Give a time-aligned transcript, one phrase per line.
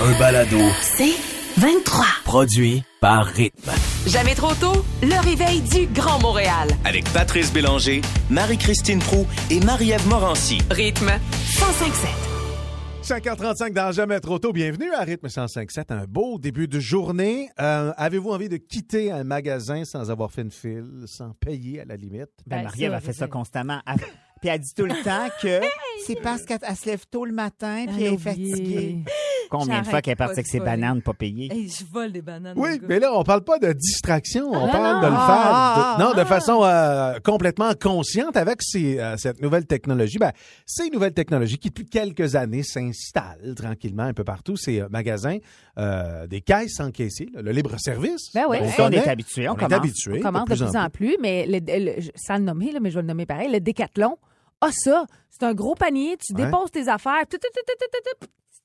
[0.00, 1.14] Un balado C'est
[1.60, 2.04] 23.
[2.24, 3.70] produit par Rythme.
[4.06, 6.68] Jamais trop tôt, le réveil du Grand Montréal.
[6.84, 8.00] avec Patrice Bélanger,
[8.30, 10.58] Marie-Christine Prou et Marie-Ève Morancy.
[10.70, 12.10] Rythme 1057.
[13.02, 14.52] 5h35 dans Jamais trop tôt.
[14.52, 15.84] Bienvenue à Rythme 105.7.
[15.92, 17.50] Un beau début de journée.
[17.60, 21.84] Euh, Avez-vous envie de quitter un magasin sans avoir fait une file, sans payer à
[21.84, 22.30] la limite?
[22.46, 23.80] Ben, Ben, Marie-Ève a fait ça constamment.
[23.86, 23.96] Elle-
[24.40, 25.60] Puis elle dit tout le temps que
[26.04, 28.98] c'est parce qu'elle elle se lève tôt le matin puis elle est fatiguée.
[29.50, 31.52] Combien de fois qu'elle est partie avec ses bananes pas payées?
[31.52, 32.54] Hey, je vole des bananes.
[32.56, 34.48] Oui, mais là, on parle pas de distraction.
[34.52, 36.24] On non, parle de le faire Ah, de, non, de ah.
[36.24, 40.18] façon euh, complètement consciente avec ces, euh, cette nouvelle technologie.
[40.18, 40.32] Ben,
[40.66, 44.56] ces nouvelles technologies qui, depuis quelques années, s'installent tranquillement un peu partout.
[44.56, 45.38] Ces euh, magasins,
[45.78, 46.90] euh, des caisses là,
[47.42, 48.32] le libre-service.
[48.34, 48.58] Ben oui.
[48.78, 49.72] On, est habitué, on, On est commence.
[49.72, 50.18] habitué.
[50.18, 52.96] On commence de plus en plus, mais le, le- sans le nommer, là, mais je
[52.96, 54.16] vais le nommer pareil, le décathlon.
[54.60, 56.44] Ah, ça, c'est un gros panier, tu Ouais.
[56.44, 57.24] déposes tes affaires,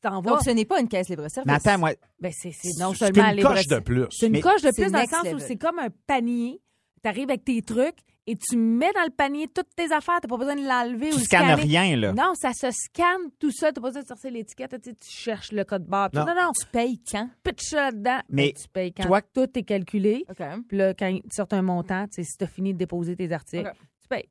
[0.02, 0.10] tu.
[0.30, 1.46] Donc, ce n'est pas une caisse libre-service.
[1.46, 4.06] Mais attends, moi, Ben, c'est non seulement une coche de plus.
[4.12, 6.62] C'est une Mais coche de plus dans le sens où c'est comme un panier.
[7.02, 10.20] Tu arrives avec tes trucs et tu mets dans le panier toutes tes affaires.
[10.22, 11.62] Tu pas besoin de l'enlever ou tu scannes scanner.
[11.62, 12.12] rien, là.
[12.12, 13.72] Non, ça se scanne tout ça.
[13.72, 14.72] Tu pas besoin de sortir l'étiquette.
[14.84, 16.10] Tu sais, tu cherches le code barre.
[16.14, 16.26] Non.
[16.26, 17.30] Non, non, Tu payes quand?
[17.42, 18.20] pitch ça là-dedans.
[18.30, 20.26] Mais tu payes quand toi- tout est calculé.
[20.30, 20.44] OK.
[20.68, 22.78] Puis là, quand ils te sortent un montant, tu sais, si tu as fini de
[22.80, 23.72] déposer tes articles.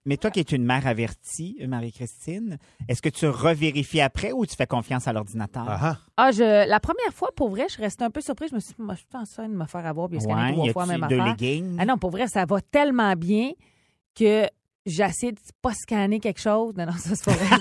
[0.05, 4.57] Mais toi qui es une mère avertie, Marie-Christine, est-ce que tu revérifies après ou tu
[4.57, 5.65] fais confiance à l'ordinateur?
[5.69, 5.99] Ah, ah.
[6.17, 8.51] Ah, je, la première fois, pour vrai, je restais un peu surprise.
[8.51, 10.51] Je me suis dit, moi, je suis en train de me faire avoir, puis scanner
[10.51, 11.27] ouais, trois y fois même de affaire.
[11.27, 11.77] leggings?
[11.79, 13.53] Ah non, pour vrai, ça va tellement bien
[14.15, 14.47] que
[14.87, 16.75] j'essaie de pas scanner quelque chose.
[16.77, 17.57] Non, non, ça, c'est pas vrai.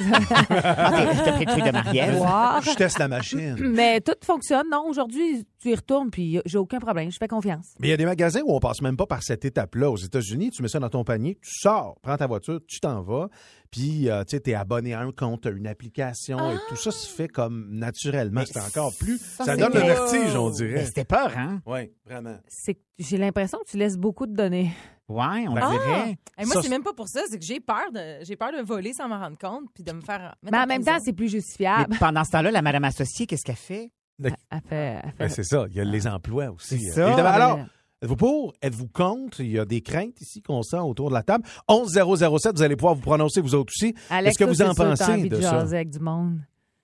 [0.49, 0.91] Ah,
[1.33, 2.17] pris le truc de?
[2.17, 2.61] Voir.
[2.61, 3.55] Je teste la machine.
[3.59, 4.67] Mais tout fonctionne.
[4.71, 7.11] Non, aujourd'hui, tu y retournes, puis j'ai aucun problème.
[7.11, 7.73] Je fais confiance.
[7.79, 9.89] Mais il y a des magasins où on passe même pas par cette étape-là.
[9.91, 13.01] Aux États-Unis, tu mets ça dans ton panier, tu sors, prends ta voiture, tu t'en
[13.01, 13.27] vas,
[13.71, 16.91] puis euh, tu sais, es abonné à un compte, t'as une application, et tout ça
[16.91, 18.43] se fait comme naturellement.
[18.45, 19.17] C'est encore plus.
[19.19, 20.85] Ça, donne le vertige, on Mais dirait.
[20.85, 21.61] c'était peur, hein?
[21.65, 22.37] Oui, vraiment.
[22.47, 24.71] C'est que j'ai l'impression que tu laisses beaucoup de données.
[25.09, 26.17] Ouais, on Ben, dirait.
[26.37, 27.21] Hey, moi, c'est même pas pour ça.
[27.29, 29.93] C'est que j'ai peur de, j'ai peur de voler sans m'en rendre compte puis de
[29.93, 30.35] me faire.
[30.43, 31.95] Mais en même temps, c'est plus Mais justifiable.
[31.97, 33.89] pendant ce temps-là, la madame associée, qu'est-ce qu'elle fait?
[34.23, 34.31] Elle
[34.67, 35.65] fait, elle Ben, c'est ça.
[35.69, 36.79] Il y a les emplois aussi.
[36.79, 37.07] C'est euh, ça.
[37.07, 37.29] évidemment.
[37.29, 37.67] Ah, Alors, ben,
[38.01, 38.53] êtes-vous pour?
[38.61, 39.41] Êtes-vous contre?
[39.41, 41.43] Il y a des craintes ici qu'on sent autour de la table.
[41.67, 43.93] 11007, vous allez pouvoir vous prononcer vous autres aussi.
[44.09, 45.51] Alex, Est-ce que vous c'est en pensez envie de de ça?
[45.51, 46.39] jaser avec du monde.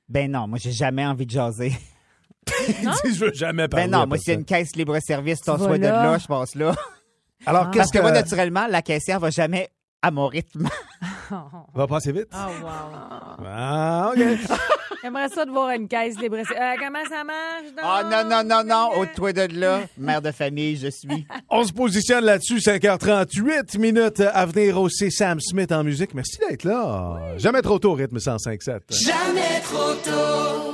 [0.09, 1.73] Ben non, moi, j'ai jamais envie de jaser.
[2.45, 3.85] Je veux jamais parler.
[3.85, 4.39] Ben non, moi, personne.
[4.39, 6.17] une caisse libre-service, ton vas souhait de là.
[6.17, 6.75] je passe là.
[7.45, 9.69] Alors, Parce qu'est-ce que que moi, naturellement, la caissière va jamais
[10.01, 10.67] à mon rythme.
[11.73, 12.27] va passer vite?
[12.33, 13.45] Oh, wow.
[13.45, 14.21] Ah, OK.
[15.03, 16.37] J'aimerais ça de voir une caisse libre.
[16.37, 17.73] Euh, comment ça marche?
[17.75, 17.83] donc?
[17.83, 21.27] Oh non, non, non, non, au toit de là, mère de famille, je suis.
[21.49, 25.11] On se positionne là-dessus, 5h38 minutes à venir aussi.
[25.11, 26.13] Sam Smith en musique.
[26.13, 27.17] Merci d'être là.
[27.37, 28.79] Jamais trop tôt, rythme 105.7.
[29.05, 30.72] Jamais trop tôt.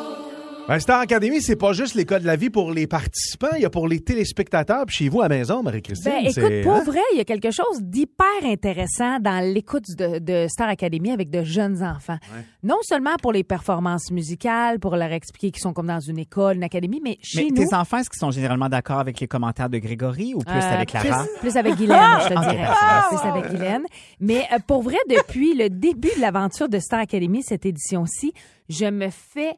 [0.69, 3.66] Ben, Star Academy, c'est pas juste l'école de la vie pour les participants, il y
[3.66, 4.85] a pour les téléspectateurs.
[4.85, 6.12] Puis chez vous à la maison, Marie-Christine.
[6.12, 6.84] Ben, écoute, pour hein?
[6.84, 11.31] vrai, il y a quelque chose d'hyper intéressant dans l'écoute de, de Star Academy avec
[11.31, 12.19] de jeunes enfants.
[12.62, 16.58] Non seulement pour les performances musicales, pour leur expliquer qu'ils sont comme dans une école,
[16.58, 17.68] une académie, mais chez Mais nous...
[17.68, 20.72] tes enfants, est-ce qu'ils sont généralement d'accord avec les commentaires de Grégory ou plus Euh,
[20.75, 21.24] avec Lara?
[21.24, 22.66] Plus, plus avec Guylaine, je te Ok, dirais.
[22.68, 23.16] parfait.
[23.16, 23.84] Plus avec Guylaine.
[24.19, 28.34] Mais euh, pour vrai, depuis le début de l'aventure de Star Academy, cette édition-ci,
[28.69, 29.56] je me fais...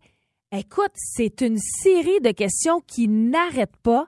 [0.54, 4.08] Écoute, c'est une série de questions qui n'arrêtent pas.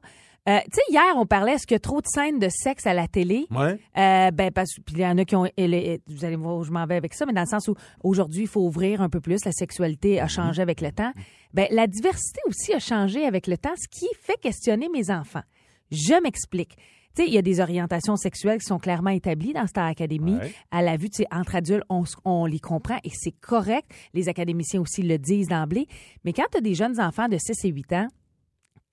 [0.49, 2.85] Euh, tu sais, hier, on parlait, est-ce qu'il y a trop de scènes de sexe
[2.85, 3.47] à la télé?
[3.49, 3.79] Ouais.
[3.97, 5.43] Euh, ben, parce puis il y en a qui ont.
[5.45, 8.41] Vous allez voir où je m'en vais avec ça, mais dans le sens où aujourd'hui,
[8.41, 9.45] il faut ouvrir un peu plus.
[9.45, 11.13] La sexualité a changé avec le temps.
[11.53, 15.43] Ben, la diversité aussi a changé avec le temps, ce qui fait questionner mes enfants.
[15.91, 16.75] Je m'explique.
[17.15, 20.35] Tu sais, il y a des orientations sexuelles qui sont clairement établies dans Star Academy.
[20.35, 20.51] Ouais.
[20.71, 23.85] À la vue, tu sais, entre adultes, on, on les comprend et c'est correct.
[24.13, 25.87] Les académiciens aussi le disent d'emblée.
[26.25, 28.07] Mais quand tu as des jeunes enfants de 6 et 8 ans,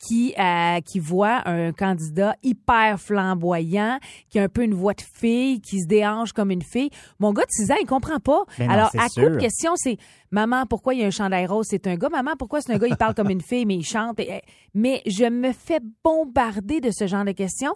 [0.05, 3.99] qui, euh, qui voit un candidat hyper flamboyant,
[4.31, 6.91] qui a un peu une voix de fille, qui se déhanche comme une fille.
[7.19, 8.45] Mon gars de 6 ans, il comprend pas.
[8.59, 9.25] Ben non, Alors, à sûr.
[9.25, 9.97] coup de question, c'est
[10.33, 11.67] Maman, pourquoi il y a un chandail rose?
[11.69, 12.09] C'est un gars.
[12.09, 12.87] Maman, pourquoi c'est un gars?
[12.89, 14.21] Il parle comme une fille, mais il chante.
[14.21, 14.43] Et-
[14.75, 17.75] Mais je me fais bombarder de ce genre de questions.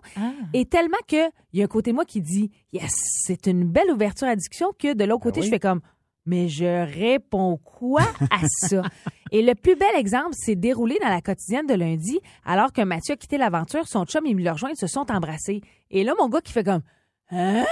[0.53, 2.93] Et tellement que il y a un côté de moi qui dit Yes,
[3.27, 5.47] c'est une belle ouverture à la discussion que de l'autre côté, oui.
[5.47, 5.81] je fais comme
[6.27, 8.83] Mais je réponds quoi à ça?
[9.31, 13.15] Et le plus bel exemple s'est déroulé dans la quotidienne de lundi, alors que Mathieu
[13.15, 15.61] a quitté l'aventure, son chum et le rejoint, ils se sont embrassés.
[15.91, 16.83] Et là, mon gars qui fait comme
[17.31, 17.65] Hein?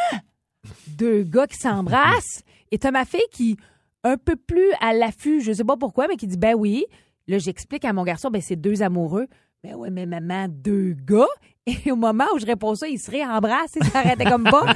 [0.88, 2.43] Deux gars qui s'embrassent?
[2.70, 3.56] Et t'as ma fille qui,
[4.04, 6.84] un peu plus à l'affût, je sais pas pourquoi, mais qui dit Ben oui.
[7.28, 9.28] Là, j'explique à mon garçon, ben c'est deux amoureux.
[9.62, 11.28] Ben ouais, mais maman, deux gars?
[11.66, 14.75] Et au moment où je réponds ça, ils se réembrassent et ça comme pas.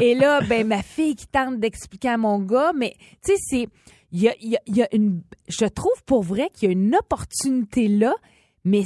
[0.00, 2.94] Et là, ben ma fille qui tente d'expliquer à mon gars, mais
[3.24, 3.68] tu sais, c'est.
[4.12, 5.22] Il y a, il y a- il y a une.
[5.48, 8.12] Je trouve pour vrai qu'il y a une opportunité là,
[8.64, 8.82] mais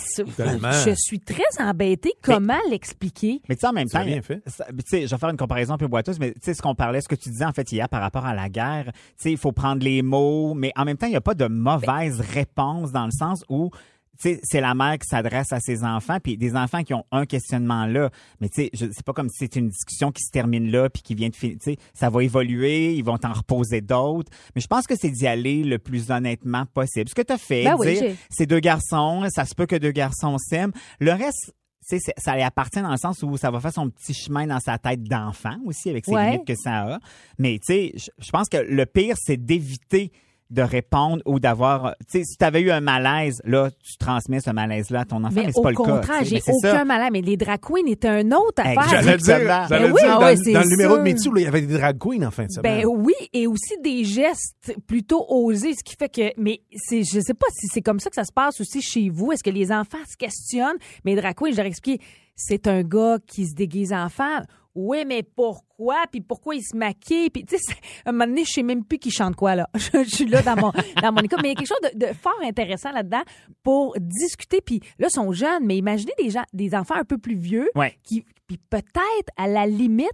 [0.85, 2.13] je suis très embêtée.
[2.23, 3.41] Comment l'expliquer?
[3.49, 4.43] Mais tu sais, en même temps, fait.
[4.47, 7.01] ça- je vais faire une comparaison un peu boiteuse, mais tu sais, ce qu'on parlait,
[7.01, 9.39] ce que tu disais en fait hier par rapport à la guerre, tu sais, il
[9.39, 12.93] faut prendre les mots, mais en même temps, il n'y a pas de mauvaise réponse
[12.93, 13.71] dans le sens où
[14.19, 17.87] c'est la mère qui s'adresse à ses enfants, puis des enfants qui ont un questionnement
[17.87, 18.11] là.
[18.41, 21.03] Mais tu sais, c'est pas comme si c'était une discussion qui se termine là, puis
[21.03, 21.57] qui vient de finir.
[21.63, 24.31] Tu sais, ça va évoluer, ils vont t'en reposer d'autres.
[24.55, 27.09] Mais je pense que c'est d'y aller le plus honnêtement possible.
[27.09, 29.93] Ce que tu as fait, Ben dire, c'est deux garçons, ça se peut que deux
[29.93, 30.73] garçons s'aiment.
[31.01, 31.53] Le reste,
[31.87, 34.15] tu sais, c'est- ça lui appartient dans le sens où ça va faire son petit
[34.15, 36.31] chemin dans sa tête d'enfant aussi, avec ses Ouais.
[36.31, 36.99] limites que ça a.
[37.39, 40.11] Mais tu sais, je pense que le pire, c'est d'éviter
[40.55, 41.95] de répondre ou d'avoir...
[42.11, 45.23] Tu sais, si tu avais eu un malaise, là, tu transmets ce malaise-là à ton
[45.25, 45.83] enfant, mais, Mais c'est au pas le cas.
[45.83, 46.31] contraire, tu sais.
[46.37, 46.73] j'ai ça.
[46.73, 47.11] aucun malade.
[47.13, 48.89] Mais les drag queens étaient un autre affaire.
[48.89, 49.67] J'allais dire, Exactement.
[49.69, 51.61] j'allais Ben oui, dire, ah dans, ouais, dans le numéro de là, il y avait
[51.63, 52.83] des drag queens en fin de semaine.
[52.83, 57.21] Ben oui, et aussi des gestes plutôt osés, ce qui fait que, mais c'est, je
[57.21, 59.33] sais pas si c'est comme ça que ça se passe aussi chez vous.
[59.33, 60.77] Est-ce que les enfants se questionnent?
[61.05, 62.01] Mais drag queen, je leur explique,
[62.37, 64.45] c'est un gars qui se déguise en femme.
[64.75, 66.05] Oui, mais pourquoi?
[66.11, 67.31] Puis pourquoi il se maquille?
[67.31, 67.75] Puis, tu sais,
[68.07, 69.69] un moment donné, je sais même plus qui chante quoi, là.
[69.77, 71.41] Je, je suis là dans mon, dans mon école.
[71.43, 73.23] Mais il y a quelque chose de, de fort intéressant là-dedans
[73.63, 74.61] pour discuter.
[74.61, 77.69] Puis là, ils sont jeunes, mais imaginez des gens, des enfants un peu plus vieux
[77.77, 77.97] Ouais.
[78.03, 80.11] qui, puis peut-être, à la limite,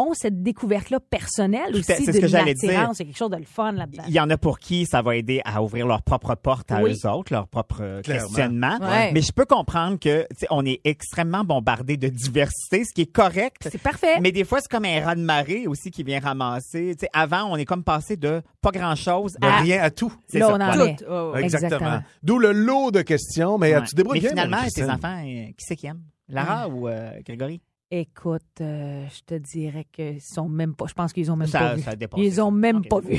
[0.00, 2.70] ont cette découverte-là personnelle aussi c'est ce de que j'allais dire.
[2.70, 2.98] l'attirance.
[2.98, 4.02] Il y a quelque chose de le fun là-dedans.
[4.08, 6.82] Il y en a pour qui ça va aider à ouvrir leur propre porte à
[6.82, 6.92] Oui.
[6.92, 8.26] eux autres, leur propre euh, Clairement.
[8.26, 8.78] questionnement.
[8.80, 9.12] Ouais.
[9.12, 13.02] Mais je peux comprendre que tu sais, on est extrêmement bombardé de diversité, ce qui
[13.02, 13.68] est correct.
[13.70, 14.18] C'est parfait.
[14.20, 16.94] Mais des fois, c'est comme un raz de marée aussi qui vient ramasser.
[16.98, 19.60] Tu sais, avant, on est comme passé de pas grand-chose De à...
[19.60, 20.12] rien à tout.
[20.28, 20.96] C'est Là, ça, on en est.
[20.96, 21.04] Tout.
[21.10, 21.32] Oh.
[21.36, 21.66] Exactement.
[21.76, 22.02] Exactement.
[22.22, 23.82] D'où le lot de questions, mais Ouais.
[23.84, 24.44] tu débrouilles Mais bien.
[24.44, 26.00] finalement, tes enfants, euh, qui c'est qui aime?
[26.28, 27.60] Lara ou euh, Grégory?
[27.92, 30.86] Écoute, euh, je te dirais qu'ils sont même pas.
[30.86, 31.82] Je pense qu'ils ont même Ça- pas vu.
[31.82, 33.18] ça Ils ont même pas vu.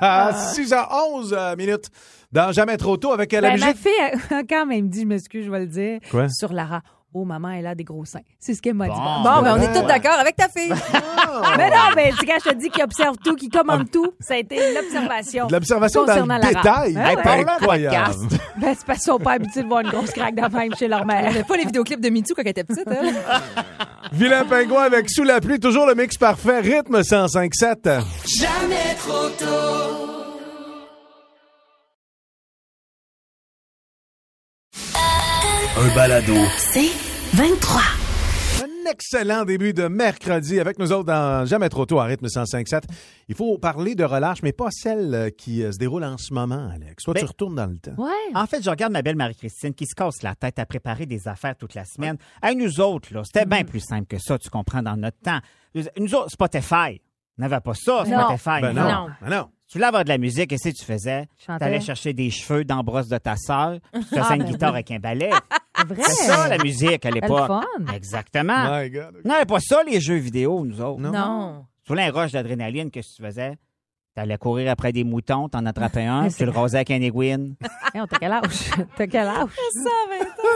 [0.00, 1.88] À 6 à 11 euh, minutes
[2.32, 3.82] dans Jamais trop tôt avec euh, la Ben, ma musique.
[3.82, 6.28] fille a quand même dit, je m'excuse, je vais le dire, Quoi?
[6.28, 6.82] sur Lara.
[7.14, 8.20] Oh, maman, elle a des gros seins.
[8.38, 8.92] C'est ce qu'elle m'a dit.
[8.94, 9.22] Bon.
[9.22, 10.68] Bon, ben, on est tous d'accord avec ta fille.
[11.56, 14.34] Mais non, mais tu quand je te dis qu'il observe tout, qu'il commande tout, ça
[14.34, 15.46] a été l'observation.
[15.46, 16.96] De l'observation dans concernant le détail.
[16.96, 17.22] Ouais.
[17.22, 18.14] parle-leur Incroyable.
[18.56, 20.88] Ben, c'est parce qu'ils sont pas habitués de voir une grosse craque dans même chez
[20.88, 21.46] leur Elle mère.
[21.46, 23.14] pas les vidéoclips de MeToo quand elle était petite, elle.
[24.12, 28.02] Vilain pingouin avec Sous la pluie, toujours le mix parfait, rythme 105.7.
[35.80, 36.34] Un balado.
[36.58, 36.90] C'est
[37.36, 37.80] 23.
[38.64, 42.82] Un excellent début de mercredi avec nous autres dans Jamais trop tôt à rythme 105.7.
[43.28, 46.32] Il faut parler de relâche, mais pas celle euh, qui euh, se déroule en ce
[46.34, 47.04] moment, Alex.
[47.04, 47.94] Toi, Ben- tu retournes dans le temps.
[47.96, 48.10] Ouais.
[48.34, 51.28] En fait, je regarde ma belle Marie-Christine qui se casse la tête à préparer des
[51.28, 52.16] affaires toute la semaine.
[52.42, 55.38] À nous autres, là, c'était bien plus simple que ça, tu comprends, dans notre temps.
[55.98, 57.00] Nous autres, Spotify,
[57.38, 58.22] on n'avait pas ça, Non.
[58.36, 58.60] Spotify.
[58.62, 58.82] Ben non.
[58.90, 59.06] Non.
[59.22, 59.48] Ben non.
[59.70, 61.26] Tu voulais avoir de la musique, et si tu faisais?
[61.46, 61.58] Chantais.
[61.62, 64.50] T'allais chercher des cheveux dans la brosse de ta sœur, puis tu faisais une ben
[64.50, 65.28] guitare avec un balai.
[65.78, 66.02] C'est vrai.
[66.04, 67.46] C'est ça, la musique à l'époque.
[67.46, 67.62] fun.
[67.94, 68.80] Exactement.
[68.80, 69.20] My God.
[69.24, 71.00] On n'avait pas ça, les jeux vidéo, nous autres.
[71.00, 71.12] Non.
[71.12, 71.66] Non.
[71.84, 73.56] Tu voulais un rush d'adrénaline, qu'est-ce que tu faisais?
[74.14, 77.54] T'allais courir après des moutons, t'en attrapais un, puis tu le rasais avec un aiguine.
[77.94, 78.70] Hey, on T'as quel âge?
[78.96, 79.48] T'as quel âge?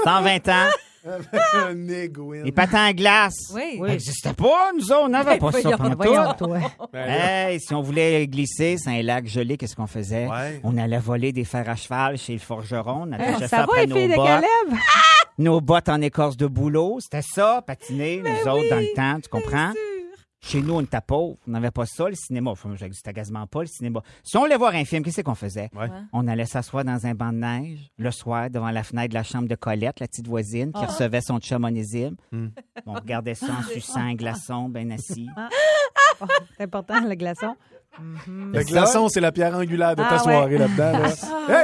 [0.04, 0.68] 120 ans,
[1.54, 3.50] Un les patins à glace.
[3.54, 3.78] Oui.
[3.80, 6.46] Ça n'existait pas, nous autres, on n'avait pas ça pendant tout.
[6.92, 10.26] Ben Hey, si on voulait glisser, c'est un lac gelé, qu'est-ce qu'on faisait?
[10.26, 10.60] Ouais.
[10.62, 13.62] On allait voler des fers à cheval chez le forgeron, on attachait ça, Ça va,
[13.64, 14.26] après les nos filles de bottes.
[14.26, 14.78] Caleb?
[15.38, 19.28] Nos bottes en écorce de bouleau, c'était ça, patiner, nous autres, dans le temps, tu
[19.28, 19.72] comprends?
[20.44, 22.50] Chez nous, on était pauvres, on n'avait pas ça, le cinéma.
[22.50, 24.00] Enfin, c'était quasiment pas le cinéma.
[24.24, 25.70] Si on voulait voir un film, qu'est-ce qu'on faisait?
[25.72, 25.88] Ouais.
[26.12, 29.22] On allait s'asseoir dans un banc de neige, le soir, devant la fenêtre de la
[29.22, 32.16] chambre de Colette, la petite voisine, qui recevait son chum onésime.
[32.86, 35.28] On regardait ça en suçant un glaçon, bien assis.
[36.56, 37.54] C'est important, le glaçon.
[38.26, 40.18] Le glaçon, c'est la pierre angulaire de ta Ah, ouais.
[40.18, 40.98] soirée là-dedans.
[40.98, 41.08] là.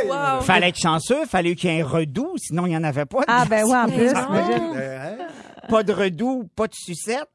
[0.02, 0.08] Hey!
[0.08, 0.40] Wow.
[0.42, 3.20] Fallait être chanceux, fallait qu'il y ait un redoux, sinon il n'y en avait pas.
[3.20, 4.12] de Ah, ben ouais, en plus.
[5.68, 7.26] Pas de redoux, pas de sucette.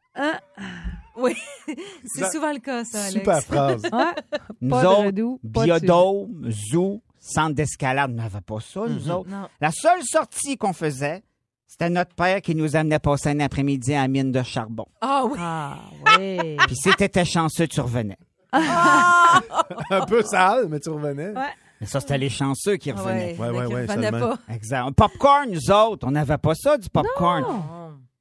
[1.16, 1.36] Oui.
[2.06, 3.14] C'est souvent le cas, ça, Alex.
[3.14, 3.84] Super phrase.
[3.92, 4.14] Ouais.
[4.62, 9.10] Nous Pas de autres, redoux, pas biodôme, zoo, centre d'escalade, on n'avait pas ça, nous
[9.12, 9.30] autres.
[9.30, 9.48] Non.
[9.62, 11.24] La seule sortie qu'on faisait,
[11.68, 14.86] c'était notre père qui nous amenait passer un après-midi à la mine de charbon.
[15.02, 15.38] Ah oui.
[15.40, 15.78] Ah,
[16.18, 16.58] oui.
[16.68, 18.18] Puis si t'étais chanceux, tu revenais.
[18.52, 21.30] Un peu sale, mais tu revenais.
[21.30, 21.50] Ouais.
[21.82, 23.36] Mais ça, c'était les chanceux qui revenaient.
[23.38, 24.20] Revenait seulement.
[24.20, 24.54] pas.
[24.54, 24.92] Exact.
[24.96, 27.44] Popcorn, nous autres, on n'avait pas ça, du popcorn.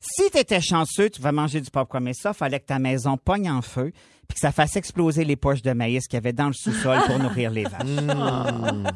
[0.04, 3.16] Si tu étais chanceux, tu vas manger du popcorn, mais ça, fallait que ta maison
[3.16, 3.92] pogne en feu
[4.28, 6.98] puis que ça fasse exploser les poches de maïs qu'il y avait dans le sous-sol
[7.06, 7.82] pour nourrir les vaches.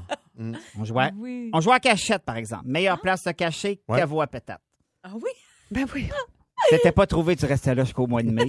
[0.78, 1.50] On, jouait, Oui.
[1.54, 2.64] on jouait à cachette, par exemple.
[2.66, 3.98] Meilleure place de cacher, Ouais.
[3.98, 4.60] caveau à pétate.
[5.02, 5.30] Ah oui?
[5.70, 6.10] Ben oui.
[6.70, 8.46] T'étais pas trouvé, tu restais là jusqu'au mois de mai.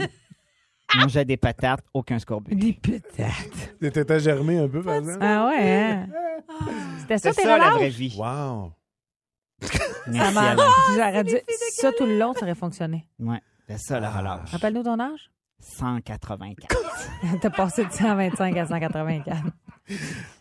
[0.96, 2.56] Mangeais des patates, aucun scorbut.
[2.56, 3.78] Des putates.
[3.80, 5.20] T'étais germé un peu, par exemple?
[5.22, 6.08] Ah ouais, hein?
[7.00, 8.14] C'était ça, C'est tes ça, la vraie vie.
[8.18, 8.74] Wow.
[9.62, 10.60] Ça marche.
[10.96, 11.38] J'aurais dit,
[11.74, 13.08] ça tout le long, ça aurait fonctionné.
[13.20, 14.52] Ouais, c'est ça, la relâche.
[14.52, 15.30] Rappelle-nous ton âge?
[15.60, 16.76] 184.
[17.42, 19.38] T'as passé de 125 à 184.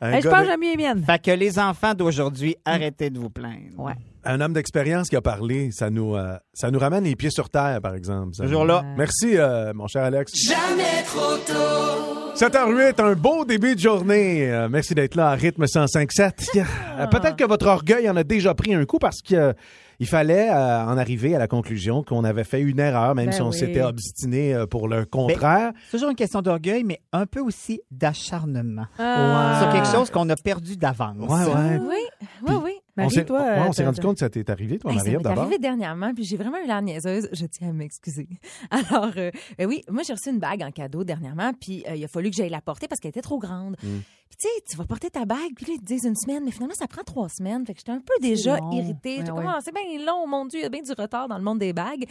[0.01, 1.05] Un, Hey, je gars pense que de- j'aime mieux les miennes.
[1.05, 3.79] Fait que les enfants d'aujourd'hui, arrêtez de vous plaindre.
[3.79, 3.95] Ouais.
[4.25, 7.49] un homme d'expérience qui a parlé, ça nous, euh, ça nous ramène les pieds sur
[7.49, 8.35] terre, par exemple.
[8.35, 8.83] Ça Toujours là.
[8.97, 10.33] Merci, euh, mon cher Alex.
[10.35, 12.16] Jamais trop tôt.
[12.37, 14.51] 7h08, un beau début de journée.
[14.51, 16.59] Euh, merci d'être là à rythme 105.7.
[16.99, 19.53] Euh, Peut-être que votre orgueil en a déjà pris un coup parce que euh,
[20.01, 23.33] il fallait euh, en arriver à la conclusion qu'on avait fait une erreur, même Ben
[23.33, 23.57] si on oui.
[23.57, 25.73] s'était obstiné euh, pour le contraire.
[25.87, 28.85] C'est toujours une question d'orgueil, mais un peu aussi d'acharnement.
[28.99, 29.61] Ah.
[29.63, 31.17] Sur quelque chose qu'on a perdu d'avance.
[31.19, 31.79] Ouais, ouais.
[31.81, 32.73] Oui, oui, oui.
[32.97, 35.05] Marie, s'est toi, ouais, on s'est rendu compte que ça t'est arrivé, toi, Hey, ça
[35.05, 35.43] Marie, m'est d'abord.
[35.45, 37.29] arrivé dernièrement, puis j'ai vraiment eu l'air niaiseuse.
[37.33, 38.29] Je tiens à m'excuser.
[38.71, 42.05] Alors, euh, ben oui, moi, j'ai reçu une bague en cadeau dernièrement, puis euh, il
[42.05, 43.77] a fallu que j'aille la porter parce qu'elle était trop grande.
[43.83, 43.99] Mm.
[44.29, 46.43] Puis, tu sais, tu vas porter ta bague, puis là, ils te disent une semaine,
[46.45, 47.65] mais finalement, ça prend trois semaines.
[47.67, 48.73] Fait que j'étais un peu déjà long.
[48.73, 49.21] irritée.
[49.23, 49.45] Ouais, ouais.
[49.47, 51.59] Ah, c'est bien long, mon Dieu, il y a bien du retard dans le monde
[51.61, 52.07] des bagues.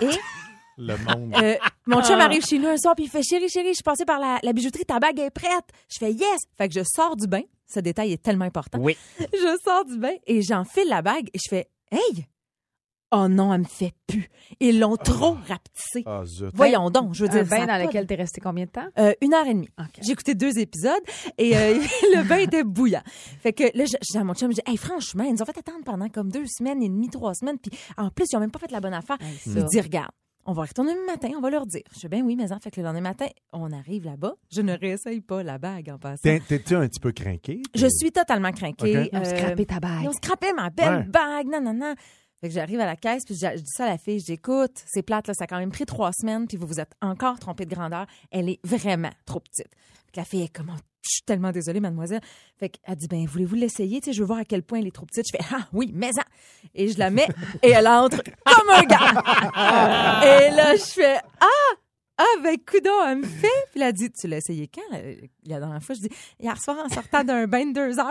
[0.00, 0.08] Et
[0.80, 1.34] Le monde.
[1.42, 1.56] euh,
[1.86, 4.04] mon chum arrive chez nous un soir, puis il fait Chérie, chérie, je suis passée
[4.04, 5.64] par la, la bijouterie, ta bague est prête.
[5.88, 6.42] Je fais Yes.
[6.56, 7.42] Fait que je sors du bain.
[7.68, 8.78] Ce détail est tellement important.
[8.80, 8.96] Oui.
[9.20, 12.26] Je sors du bain et j'enfile la bague et je fais Hey!
[13.10, 14.28] Oh non, elle me fait plus.
[14.60, 16.02] Ils l'ont trop rapetissé.
[16.04, 16.50] Ah, zut.
[16.52, 17.46] Voyons donc, je veux Un dire.
[17.46, 18.86] bain ça a dans lequel t'es resté combien de temps?
[18.98, 19.68] euh, une heure et demie.
[20.02, 21.00] J'ai écouté deux épisodes
[21.38, 21.74] et euh,
[22.14, 23.00] le bain était bouillant.
[23.40, 25.56] Fait que là, dis à mon chum, je dis, hey, franchement, ils nous ont fait
[25.56, 28.50] attendre pendant comme deux semaines et demie, trois semaines, puis en plus, ils ont même
[28.50, 29.16] pas fait la bonne affaire.
[29.46, 30.10] Il dit, regarde,
[30.46, 31.82] on va retourner le matin, on va leur dire.
[31.94, 34.34] Je dis, ben oui, mais en fait que le lendemain matin, on arrive là-bas.
[34.50, 36.22] Je ne réessaye pas la bague en passant.
[36.22, 37.60] T'es- T'es-tu un petit peu craqué?
[37.74, 38.98] Je suis totalement craquée.
[38.98, 39.08] OK.
[39.12, 40.02] Ils ont Euh, scrappé ta bague.
[40.04, 41.04] ils ont scrappé ma belle Ouais.
[41.04, 41.94] bague, non, non, non.
[42.40, 44.32] Fait que j'arrive à la caisse, puis je dis ça à la fille, je dis,
[44.34, 46.92] écoute, c'est plate, là, ça a quand même pris trois semaines, puis vous vous êtes
[47.02, 48.06] encore trompé de grandeur.
[48.30, 49.66] Elle est vraiment trop petite.
[50.06, 52.20] Fait que la fille est comme, Oh, je suis tellement désolée, mademoiselle.
[52.58, 54.00] Fait qu'elle dit, ben, voulez-vous l'essayer?
[54.00, 55.26] Tu sais, je veux voir à quel point elle est trop petite.
[55.26, 56.10] Je fais, ah oui, mais.
[56.74, 57.28] Et je la mets,
[57.62, 59.22] et elle entre comme un gars.
[60.22, 61.76] et là, je fais, ah!
[62.20, 63.46] Ah, ben, coudon, elle me fait.
[63.70, 64.82] Puis elle a dit, tu l'as essayé quand?
[65.46, 66.10] La dernière fois, je dis,
[66.40, 68.10] hier soir, en sortant d'un bain de deux heures.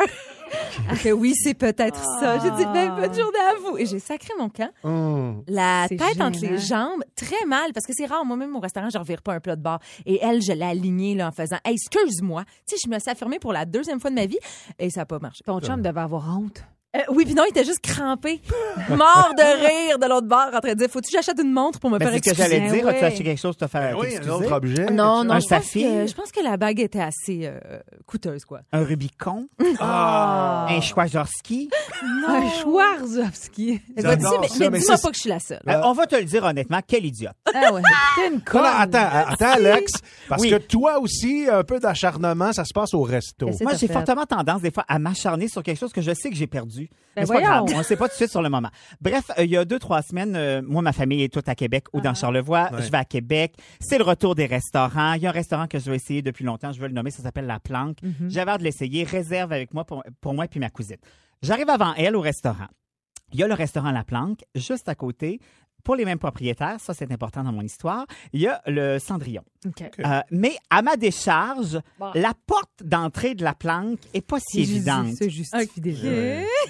[0.89, 2.39] Elle fait, oui, c'est peut-être ça.
[2.39, 3.77] J'ai dit, ben, bonne journée à vous.
[3.77, 4.71] Et j'ai sacré mon camp.
[4.83, 5.43] Hum.
[5.47, 8.23] La tête entre les jambes, très mal, parce que c'est rare.
[8.23, 9.79] Moi-même, au restaurant, je revire pas un plat de bord.
[10.05, 12.45] Et elle, je l'ai alignée, là, en faisant, hey, excuse-moi.
[12.65, 14.39] Tu sais, je me suis affirmée pour la deuxième fois de ma vie,
[14.79, 15.43] et ça n'a pas marché.
[15.45, 16.63] Ton chum devait avoir honte.
[16.95, 18.41] Euh, oui, puis non, il était juste crampé,
[18.89, 19.43] mort de
[19.87, 21.97] rire de l'autre bord, en train de dire, faut-tu que j'achète une montre pour me
[21.99, 22.57] Ben, faire c'est ce que excuser?
[22.61, 22.85] j'allais dire.
[22.85, 22.95] Ouais.
[22.95, 24.85] As-tu acheté quelque chose pour te faire Ben oui, un autre objet.
[24.85, 27.59] Non, non, Un je pense, que, je pense que la bague était assez euh,
[28.05, 28.61] coûteuse, quoi.
[28.71, 29.47] Un Rubicon?
[29.79, 30.67] Ah!
[30.69, 31.69] Un Schwarzkowski?
[32.27, 33.81] Un Schwarzowski.
[33.95, 34.15] Mais, mais
[34.69, 35.59] mais dis-moi pas que je suis la seule.
[35.67, 37.33] Euh, on va te le dire honnêtement, quel idiote.
[37.53, 37.81] Ah ouais.
[38.15, 38.61] T'es une conne.
[38.63, 39.91] non, attends, attends, Alex,
[40.29, 40.49] parce Oui.
[40.51, 43.49] que toi aussi, un peu d'acharnement, ça se passe au resto.
[43.61, 46.35] Moi, j'ai fortement tendance, des fois, à m'acharner sur quelque chose que je sais que
[46.35, 46.76] j'ai perdu.
[46.85, 47.65] Ben Mais c'est pas voyons.
[47.65, 48.69] grave, on ne sait pas tout de suite sur le moment.
[49.01, 51.55] Bref, euh, il y a deux, trois semaines, euh, moi, ma famille est toute à
[51.55, 52.69] Québec ou dans Charlevoix.
[52.71, 52.81] Ouais.
[52.83, 53.55] Je vais à Québec.
[53.79, 55.13] C'est le retour des restaurants.
[55.13, 56.71] Il y a un restaurant que je veux essayer depuis longtemps.
[56.71, 57.09] Je veux le nommer.
[57.11, 57.97] Ça s'appelle La Planque.
[58.27, 59.03] J'avais hâte de l'essayer.
[59.03, 60.97] Réserve avec moi pour, pour moi et puis ma cousine.
[61.41, 62.67] J'arrive avant elle au restaurant.
[63.33, 65.39] Il y a le restaurant La Planque, juste à côté.
[65.87, 69.41] Pour les mêmes propriétaires, ça c'est important dans mon histoire, il y a le Cendrillon.
[69.65, 72.11] Euh, mais à ma décharge, Bon.
[72.13, 75.15] la porte d'entrée de la planque est pas si évidente.
[75.29, 76.09] Justifie déjà.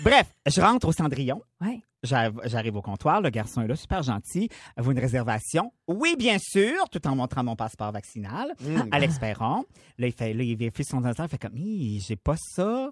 [0.04, 1.42] Bref, je rentre au Cendrillon.
[1.62, 1.80] Ouais.
[2.04, 4.50] J'arrive au comptoir, le garçon est là, super gentil.
[4.78, 5.74] Vous une réservation?
[5.88, 8.54] Oui, bien sûr, tout en montrant mon passeport vaccinal.
[8.92, 9.66] Alex Perron.
[9.98, 12.92] Là, il fait, là, il vérifie son ordinateur, il fait comme, j'ai pas ça.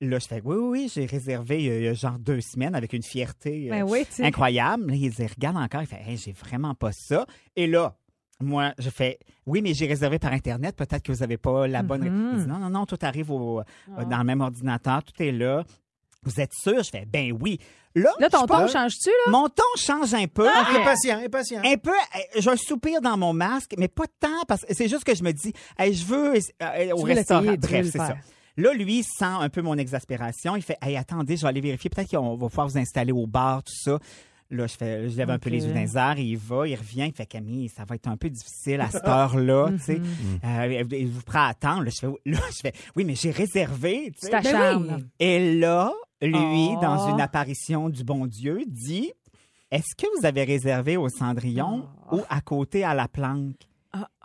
[0.00, 2.74] Là, je fais, oui, oui, oui, j'ai réservé euh, il y a genre deux semaines
[2.76, 4.24] avec une fierté euh, Ben oui, tu sais.
[4.24, 4.90] incroyable.
[4.90, 7.26] Là, il dit, regarde encore, il fait, hey, j'ai vraiment pas ça.
[7.56, 7.96] Et là,
[8.40, 11.82] moi, je fais, oui, mais j'ai réservé par Internet, peut-être que vous n'avez pas la
[11.82, 12.08] bonne.
[12.08, 12.30] Mhm.
[12.34, 13.62] Il dit, non, non, non, tout arrive au-
[13.96, 14.04] Ah.
[14.04, 15.64] dans le même ordinateur, tout est là.
[16.22, 16.82] Vous êtes sûr?
[16.84, 17.58] Je fais, ben oui.
[17.96, 19.32] Là, Là, ton ton change-tu, là?
[19.32, 20.46] mon ton change un peu.
[20.48, 21.62] Impatient, impatient.
[21.64, 25.02] Un peu, euh, je soupire dans mon masque, mais pas tant, parce que c'est juste
[25.04, 27.42] que je me dis, hey, je veux euh, au restaurant.
[27.58, 28.16] Bref, le c'est ça.
[28.58, 30.54] Là, lui, il sent un peu mon exaspération.
[30.56, 31.88] Il fait, hey, attendez, je vais aller vérifier.
[31.88, 33.98] Peut-être qu'on va pouvoir vous installer au bar, tout ça.
[34.50, 36.74] Là, je fais, je lève un peu les yeux dans les airs, il va, il
[36.74, 39.94] revient, il fait Camille, ça va être un peu difficile à cette heure-là, tu sais.
[39.96, 40.80] Mm-hmm.
[40.82, 41.82] Euh, il vous prend à attendre.
[41.84, 44.10] Là, je fais, là, je fais, oui, mais j'ai réservé.
[44.18, 44.26] tu.
[44.30, 44.40] Ben
[44.96, 45.04] oui.
[45.20, 46.78] Et là, lui, Oh.
[46.80, 49.12] dans une apparition du bon Dieu, dit
[49.70, 53.67] Est-ce que vous avez réservé au Cendrillon ou à côté à la planque?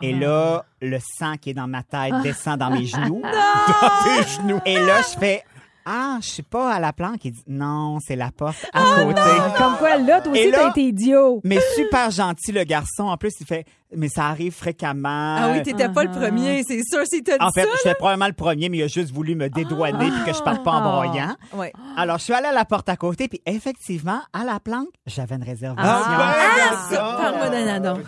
[0.02, 0.18] Et ah.
[0.18, 3.22] là, le sang qui est dans ma tête descend dans mes genoux.
[3.82, 4.60] dans tes genoux.
[4.66, 5.44] Et là, je fais
[5.86, 7.24] Ah, je suis pas à la planque.
[7.24, 9.20] Il dit Non, c'est la porte à côté.
[9.22, 11.40] Ah, Comme quoi, là, toi aussi, là- t'as été idiot.
[11.44, 13.04] Mais super gentil, le garçon.
[13.04, 13.64] En plus, il fait
[13.96, 15.36] Mais ça arrive fréquemment.
[15.38, 16.18] Ah oui, t'étais pas le Uh-huh.
[16.20, 18.88] premier, c'est sûr, si t'as dit En fait, fais probablement le premier, mais il a
[18.88, 20.90] juste voulu me dédouaner puis que je parte pas en Ah.
[20.90, 21.36] broyant.
[21.52, 21.72] Ouais.
[21.96, 25.36] Alors, je suis allée à la porte à côté, puis effectivement, à la planque, j'avais
[25.36, 25.84] une réservation.
[25.86, 26.34] Ah,
[26.90, 28.00] ben, Parle-moi d'un addon.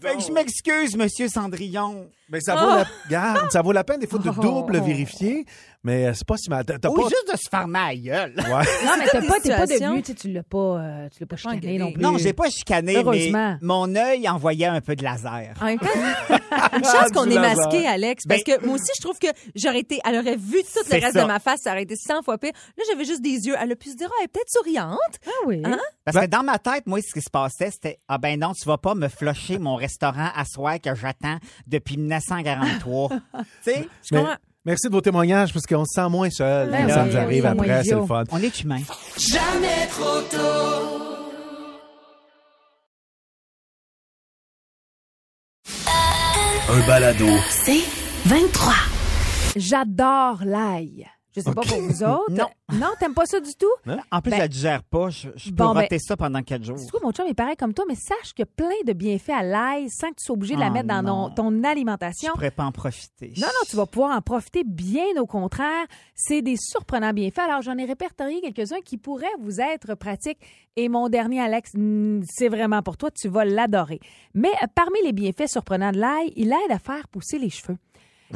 [0.00, 2.06] Fait que je m'excuse, Monsieur Cendrillon.
[2.30, 2.84] Mais ça vaut, la...
[2.86, 3.08] Oh.
[3.10, 5.44] Garde, ça vaut la peine des fois de double vérifier,
[5.84, 6.64] mais euh, c'est pas si mal.
[6.64, 7.02] T'as t'as Ou pas...
[7.08, 8.34] juste de se fermer à la gueule.
[8.36, 8.44] Ouais.
[8.84, 11.26] Non, mais t'as pas, t'es pas devenu, tu sais, tu l'as pas, euh, tu l'as
[11.26, 12.02] pas chicané non plus.
[12.02, 13.52] Non, j'ai pas chicané, Heureusement.
[13.60, 15.54] mais mon œil envoyait un peu de laser.
[15.60, 15.86] En même temps,
[16.76, 19.28] une chance qu'on Du est masqué, Alex, parce Ben- que moi aussi, je trouve que
[19.54, 21.22] j'aurais été, elle aurait vu tout le reste ça.
[21.22, 22.52] de ma face, ça aurait été 100 fois pire.
[22.76, 23.54] Là, j'avais juste des yeux.
[23.60, 24.98] Elle a pu se dire, ah, elle est peut-être souriante.
[25.26, 25.62] Ah oui.
[25.64, 25.78] Hein?
[26.04, 28.64] Parce que dans ma tête, moi, ce qui se passait, c'était Ah ben non, tu
[28.66, 33.08] vas pas me flusher mon restaurant à soir que j'attends depuis 1943.
[33.10, 33.16] tu
[33.62, 34.34] sais, Je Mais- comprends.
[34.66, 36.70] Merci de vos témoignages parce qu'on se sent moins seul.
[36.70, 38.24] Ben quand ça oui, nous arrive oui, après, c'est le fun.
[38.30, 38.80] on est humain.
[46.70, 47.26] Un balado.
[47.50, 47.84] C'est
[48.24, 48.72] 23.
[49.56, 51.06] J'adore l'ail.
[51.36, 52.30] Je sais pas pour vous autres.
[52.30, 52.46] Non.
[52.72, 53.66] Non, t'aimes pas ça du tout?
[54.12, 55.10] En plus, Ben- je la digère pas.
[55.10, 56.76] Je, je peux Bon, ben- ça pendant quatre jours.
[56.78, 58.92] Tu trouves, mon chum est pareil comme toi, mais sache qu'il y a plein de
[58.92, 61.30] bienfaits à l'ail sans que tu sois obligé de la Oh mettre dans non.
[61.30, 62.32] ton, ton Je alimentation.
[62.34, 63.32] pourrais pas en profiter.
[63.36, 65.86] Non, non, tu vas pouvoir en profiter bien au contraire.
[66.14, 67.38] C'est des surprenants bienfaits.
[67.40, 70.38] Alors, j'en ai répertorié quelques-uns qui pourraient vous être pratiques.
[70.76, 73.10] Et mon dernier, Alex, hmm, c'est vraiment pour toi.
[73.10, 74.00] Tu vas l'adorer.
[74.34, 77.76] Mais euh, parmi les bienfaits surprenants de l'ail, il aide à faire pousser les cheveux.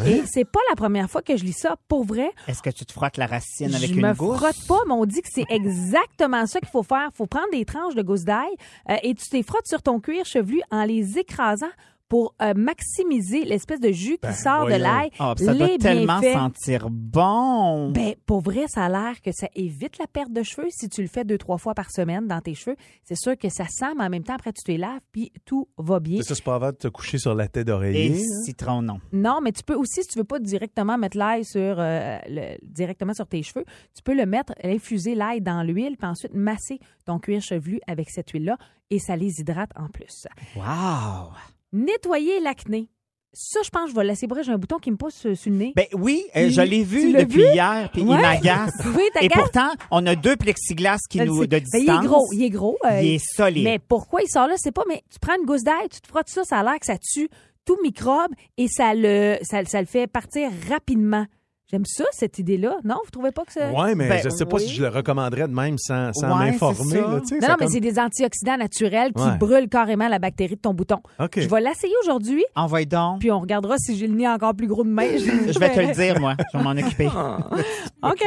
[0.07, 1.77] Et c'est pas la première fois que je lis ça.
[1.89, 4.37] Pour vrai, Est-ce que tu te frottes la racine avec je une me gousse?
[4.37, 7.09] frotte pas, mais on dit que c'est exactement ça qu'il faut faire.
[7.13, 8.51] Il faut prendre des tranches de gousse d'ail
[8.91, 11.67] euh, et tu les frottes sur ton cuir chevelu en les écrasant
[12.09, 15.11] pour euh, maximiser l'espèce de jus qui sort de l'ail.
[15.11, 16.37] Puis ça doit les tellement bienfaits.
[16.39, 17.91] sentir bon.
[17.91, 21.03] Ben, pour vrai, ça a l'air que ça évite la perte de cheveux si tu
[21.03, 22.77] le fais deux, trois fois par semaine dans tes cheveux.
[23.05, 25.33] C'est sûr que ça sent, mais en même temps, après, tu te les laves, puis
[25.45, 26.23] tout va bien.
[26.23, 28.09] Ça, c'est pas avant de te coucher sur la tête d'oreiller.
[28.11, 28.43] le hein?
[28.45, 29.01] citron, non.
[29.13, 32.57] Non, mais tu peux aussi, si tu veux pas directement mettre l'ail sur euh, le-
[32.63, 36.79] directement sur tes cheveux, tu peux le mettre, infuser l'ail dans l'huile, puis ensuite masser
[37.05, 38.57] ton cuir chevelu avec cette huile-là,
[38.91, 40.27] et ça les hydrate en plus.
[40.57, 41.33] Wow!
[41.73, 42.89] Nettoyer l'acné.
[43.35, 44.43] Ça, je pense, que je vais le laisser brûler.
[44.43, 45.73] J'ai un bouton qui me pousse euh, sur le nez.
[45.77, 47.53] Ben oui, euh, je l'ai vu depuis vu?
[47.53, 48.17] hier, puis Ouais.
[48.19, 48.73] il m'agace.
[48.97, 52.27] Oui, Et pourtant, on a deux plexiglas qui Je nous de Ben, il est gros,
[52.33, 52.79] il est gros.
[52.87, 53.65] euh, Il est solide.
[53.65, 56.09] Mais pourquoi il sort là, c'est pas, mais tu prends une gousse d'ail, tu te
[56.09, 57.29] frottes ça, ça a l'air que ça tue
[57.67, 61.27] tout microbe et ça le, ça, ça le fait partir rapidement.
[61.71, 62.77] J'aime ça, cette idée-là.
[62.83, 63.71] Non, vous trouvez pas que ça...
[63.71, 64.63] Ouais, mais Ben, je sais pas oui.
[64.67, 67.01] si je le recommanderais de même sans, sans Ouais, m'informer.
[67.01, 69.37] Non, non, mais c'est des antioxydants naturels qui Ouais.
[69.37, 71.01] brûlent carrément la bactérie de ton bouton.
[71.21, 71.39] OK.
[71.41, 73.19] Je vais l'essayer aujourd'hui, Envoie donc.
[73.21, 75.09] puis on regardera si j'ai le nez encore plus gros demain.
[75.19, 76.35] Je vais te le dire, moi.
[76.53, 77.07] Je vais m'en occuper.
[78.03, 78.25] OK.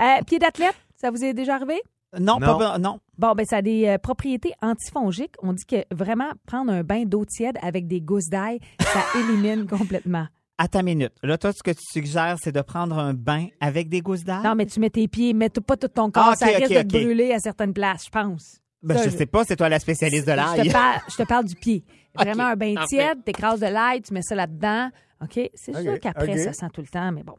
[0.00, 1.80] Euh, pied d'athlète, ça vous est déjà arrivé?
[2.18, 2.58] Non, Non.
[2.58, 2.98] pas non.
[3.18, 5.34] Bon, ben ça a des euh, propriétés antifongiques.
[5.44, 9.66] On dit que vraiment prendre un bain d'eau tiède avec des gousses d'ail, ça élimine
[9.68, 10.26] complètement.
[10.62, 11.14] À ta minute.
[11.22, 14.42] Là, toi, ce que tu suggères, c'est de prendre un bain avec des gousses d'ail?
[14.44, 16.22] Non, mais tu mets tes pieds, mets pas tout ton corps.
[16.26, 17.02] Ah, ok, ça risque ok, de te ok.
[17.02, 18.60] brûler à certaines places, je pense.
[18.82, 20.68] Ben, Ça, je sais pas, c'est toi la spécialiste de Je l'ail.
[20.70, 21.82] parle, je te parle du pied.
[22.14, 22.88] Vraiment un bain parfait.
[22.96, 24.90] tiède, t'écrases de l'ail, tu mets ça là-dedans.
[25.22, 25.50] OK?
[25.54, 26.38] C'est Ok, sûr qu'après, ok.
[26.38, 27.36] ça sent tout le temps, mais bon.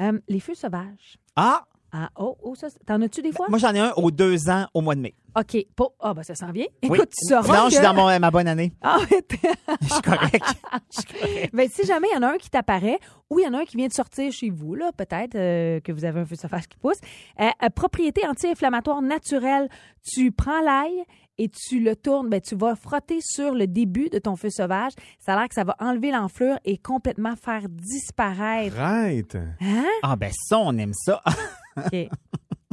[0.00, 1.16] Euh, les feux sauvages.
[1.34, 1.64] Ah!
[1.92, 3.46] Ah, oh, oh, ça, t'en as-tu des fois?
[3.48, 5.14] Moi, j'en ai un aux deux ans au mois de mai.
[5.38, 5.56] OK.
[6.00, 6.66] Ah, ben ça s'en vient.
[6.84, 6.98] Oui.
[6.98, 7.70] Écoute, tu sauras Non, que...
[7.70, 8.72] je suis dans mon- ma bonne année.
[8.82, 8.98] Ah,
[9.80, 10.44] Je suis correct.
[10.90, 11.50] Je suis correct.
[11.54, 12.98] ben, si jamais il y en a un qui t'apparaît
[13.28, 15.80] ou il y en a un qui vient de sortir chez vous, là, peut-être euh,
[15.80, 16.98] que vous avez un feu sauvage qui pousse,
[17.40, 19.68] euh, euh, propriété anti-inflammatoire naturelle,
[20.04, 21.04] tu prends l'ail
[21.38, 24.92] et tu le tournes, ben, tu vas frotter sur le début de ton feu sauvage.
[25.20, 28.78] Ça a l'air que ça va enlever l'enflure et complètement faire disparaître.
[28.78, 29.36] Arrête.
[29.60, 29.84] Hein?
[30.02, 31.20] Ah, ben ça, on aime ça.
[31.76, 32.08] OK.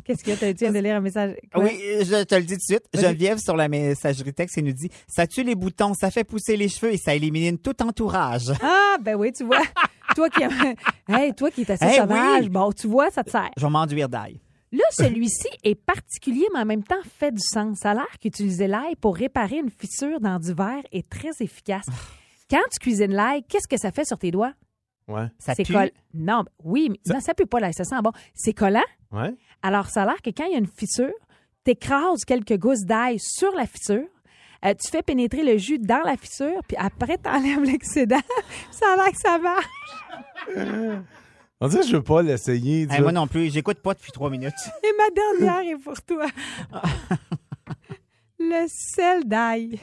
[0.03, 1.35] Qu'est-ce que tu viens de lire un message?
[1.53, 1.65] Quoi?
[1.65, 2.85] Oui, je te le dis tout de suite.
[2.93, 6.55] Geneviève, sur la messagerie texte, elle nous dit Ça tue les boutons, ça fait pousser
[6.55, 8.53] les cheveux et ça élimine tout entourage.
[8.63, 9.61] Ah, ben oui, tu vois.
[10.15, 10.43] toi qui
[11.09, 12.49] hey, toi qui es assez Hey, sauvage, oui.
[12.49, 13.49] bon, tu vois, ça te sert.
[13.57, 14.39] Je vais m'enduire d'ail.
[14.71, 17.79] Là, celui-ci est particulier, mais en même temps fait du sens.
[17.79, 21.85] Ça a l'air qu'utiliser l'ail pour réparer une fissure dans du verre est très efficace.
[22.49, 24.53] Quand tu cuisines l'ail, qu'est-ce que ça fait sur tes doigts?
[25.07, 25.27] Ouais.
[25.39, 25.73] Ça c'est pue?
[25.73, 28.11] coll- Non, ben oui, mais Ça- non, ça pue pas l'ail, ça sent bon.
[28.33, 28.83] C'est collant.
[29.11, 29.33] Ouais.
[29.63, 31.13] Alors, ça a l'air que quand il y a une fissure,
[31.65, 34.07] écrases quelques gousses d'ail sur la fissure.
[34.65, 38.21] Euh, tu fais pénétrer le jus dans la fissure, puis après, tu enlèves l'excédent.
[38.71, 39.65] ça a l'air que ça marche.
[41.59, 42.87] On dirait que je veux pas l'essayer.
[42.89, 44.53] Hey, moi non plus, j'écoute pas depuis trois minutes.
[44.83, 45.09] Et ma
[45.49, 46.27] dernière est pour toi.
[48.39, 49.79] le sel d'ail.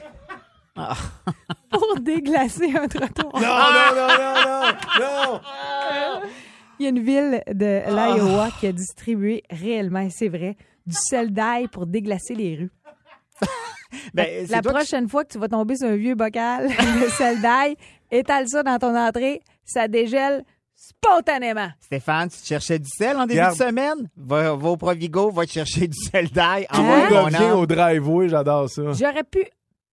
[1.71, 3.33] Pour déglacer un trottoir.
[3.33, 5.41] Non, non, non, non, non, non.
[6.79, 10.95] Il y a une ville de l'Iowa qui a distribué réellement, et c'est vrai, du
[10.95, 12.71] sel d'ail pour déglacer les rues.
[14.13, 16.67] Ben, La prochaine fois que tu vas tomber sur un vieux bocal
[17.03, 17.77] de sel d'ail,
[18.11, 20.43] étale ça dans ton entrée, ça dégèle
[20.75, 21.69] spontanément.
[21.79, 24.09] Stéphane, tu cherchais du sel en début de semaine?
[24.17, 26.67] Va, va au Provigo, va te chercher du sel d'ail.
[26.69, 27.07] Hein?
[27.09, 27.51] Âme.
[27.53, 28.81] au driveway, j'adore ça.
[28.93, 29.45] J'aurais pu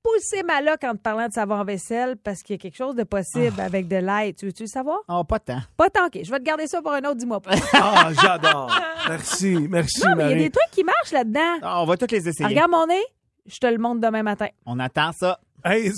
[0.03, 2.95] pousser ma loque en te parlant de savon vaisselle parce qu'il y a quelque chose
[2.97, 3.65] de possible Ah.
[3.65, 4.35] avec de l'ail.
[4.35, 4.99] Tu veux-tu le savoir?
[5.09, 5.61] Oh, pas tant.
[5.77, 6.23] Pas tant que.
[6.25, 7.53] Je vais te garder ça pour un autre, dis-moi pas.
[7.75, 8.71] Ah, j'adore.
[9.09, 11.59] Merci, merci, non, mais il y a des trucs qui marchent là-dedans.
[11.63, 12.47] Ah, on va toutes les essayer.
[12.49, 13.03] Regarde mon nez,
[13.47, 14.47] je te le montre demain matin.
[14.67, 15.39] On attend ça.
[15.65, 15.93] Hey,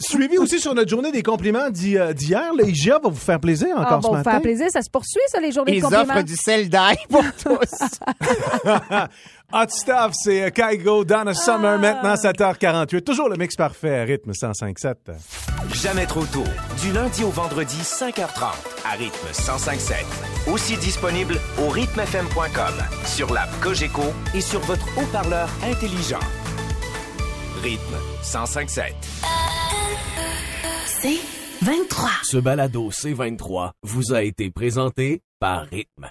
[0.00, 3.68] suivi aussi sur notre journée des compliments euh, d'hier, le IGA va vous faire plaisir
[3.76, 4.30] Ah, encore va ce vous matin.
[4.30, 6.14] faire plaisir, ça se poursuit, ça, les journées Ils de compliments?
[6.14, 7.98] offrent du sel d'ail pour tous.
[9.52, 11.34] Hot stuff, c'est euh, Kygo, Donna Ah.
[11.34, 13.02] Summer, maintenant 7h48.
[13.02, 14.94] Toujours le mix parfait à rythme 105.7.
[15.74, 16.42] Jamais trop tôt.
[16.82, 18.44] Du lundi au vendredi, 5h30,
[18.84, 20.50] à rythme 105.7.
[20.52, 24.02] Aussi disponible au rythmefm.com, sur l'app Cogeco
[24.34, 26.20] et sur votre haut-parleur intelligent.
[27.66, 28.92] Rythme 105.7.
[30.86, 31.18] C'est
[31.64, 32.10] 23.
[32.22, 36.06] Ce balado C23 vous a été présenté par Rythme.